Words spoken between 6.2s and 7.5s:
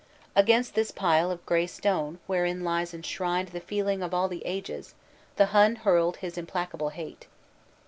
implacable hate.